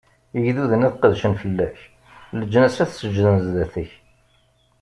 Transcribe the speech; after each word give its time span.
Igduden 0.37 0.85
ad 0.87 0.95
qedcen 1.01 1.33
fell-ak, 1.41 1.77
leǧnas 2.39 2.75
ad 2.83 2.89
seǧǧden 2.91 3.35
zdat-k! 3.45 3.89